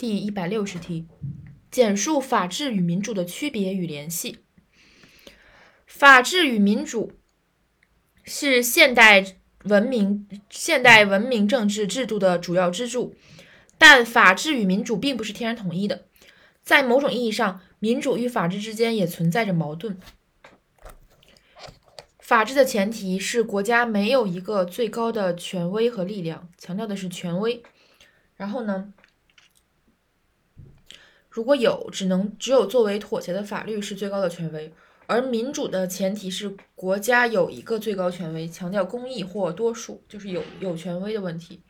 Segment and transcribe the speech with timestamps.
[0.00, 1.06] 第一百六十题，
[1.70, 4.38] 简述法治与民主的区别与联系。
[5.86, 7.12] 法治与民主
[8.22, 13.14] 是现代文明现代文明政治制度的主要支柱，
[13.76, 16.06] 但法治与民主并不是天然统一的，
[16.62, 19.98] 在某种意义上，民主与法治之间也存在着矛盾。
[22.18, 27.62] 法治的前提是国家没有一个最高的权威和力量，强调的是权威。
[28.34, 28.94] 然后呢？
[31.30, 34.72] 如果有，只能只有作为妥协的法律是最高的权威，
[35.06, 41.62] 而民主的前提是国家有一个最高权威，强调公义或多数，就是有有权威的问题，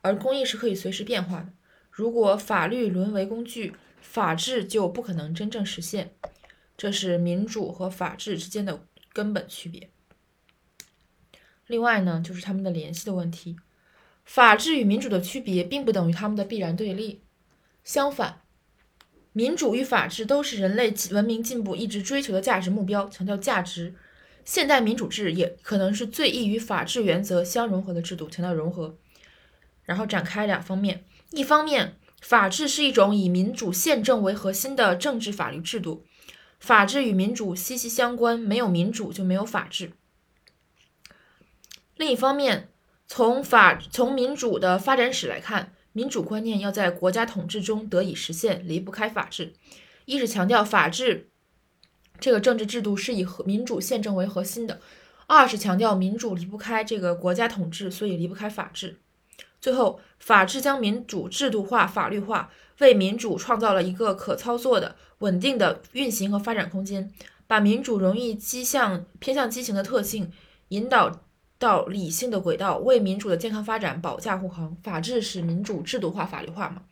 [0.00, 1.48] 而公义是可以随时变化的。
[1.90, 6.14] 如果法律沦为工具，法治就不可能真正实现。
[6.76, 9.90] 这是民主和法治之间的根本区别。
[11.66, 13.56] 另外呢，就是他们的联系的问题。
[14.24, 17.22] 法治与民主的区别，并不等于他们的必然对立，
[17.82, 18.42] 相反。
[19.32, 23.94] 民主与法治都是人类文明进步一直追求的价值目标，强调价值。
[24.44, 28.96] 现代民主制也可能是最易与法治原则相融合的制度，强调融合。
[29.84, 36.04] 然后展开两方面：一方面，法治是一种以民主宪政为核心的政治法律制度，
[36.58, 39.92] 法治与民主息息相关，没有民主就没有法治。
[41.96, 42.68] 另一方面，
[43.06, 45.72] 从法从民主的发展史来看。
[45.92, 49.52] 民主观念要在国家统治中得以实现，离不开法治。
[50.04, 51.28] 一是强调法治
[52.18, 54.76] 这个政治制度是以和民主宪政为核心的；
[55.26, 58.98] 二是强调民主离不开这个国家统治，所以离不开法治。
[59.60, 67.12] 最后，法治将民主制度化、法律化，为民主创造了一个可操作的、稳定的运行和发展空间，
[67.46, 70.30] 把民主容易激向偏向畸形的特性
[70.68, 71.24] 引导。
[71.60, 74.74] 到理性的轨道，为民主的健康发展保驾护航。
[74.82, 76.82] 法治使民主制度化、法律化嘛。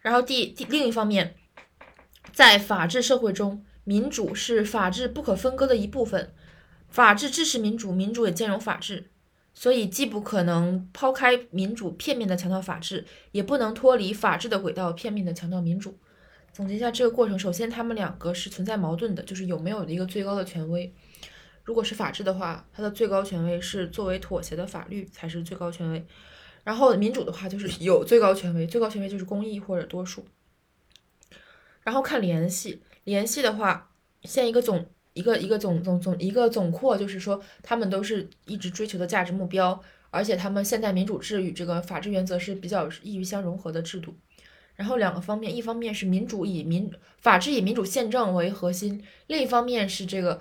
[0.00, 1.34] 然后第第另一方面，
[2.32, 6.32] 在法治社会中，民主是法治不可分割的一部分。
[6.88, 9.10] 法治支持民主，民主也兼容法治，
[9.52, 15.98] 所以既不可能抛开民主，片面的强调法治，也不能脱离法治的轨道，片面的强调民主。
[16.54, 20.94] 总结一下这个过程，首先他们两个是存在矛盾的，就是有没有一个最高的权威。
[21.68, 26.02] 如果是法治的话，它的最高权威是作为妥协的法律才是最高权威。
[26.64, 30.24] 然后民主的话就是有最高权威，最高权威就是公益或者多数。
[31.82, 33.90] 然后看联系，联系的话，
[34.22, 44.14] 现一个总一个一个总总总一个总括，就是说他们都是一直追求的价值目标，而且他们现在民主制与这个法治原则是比较易于相融合的制度。
[44.74, 50.40] 然后两个方面，一方面是民主以民法治以民主宪政为核心，另一方面是这个。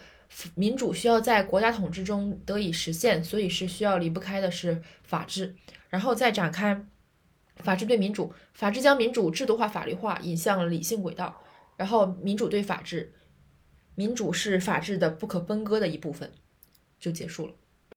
[0.55, 5.55] 民主需要在国家统治中得以实现，所以是需要离不开的是法治，
[5.89, 6.85] 然后再展开
[7.55, 11.41] 法治对民主，法治将民主制度化、法律化，引向了理性轨道，
[11.75, 13.13] 然后民主对法治，
[13.95, 16.31] 民主是法治的不可分割的一部分，
[16.99, 17.53] 就结束了。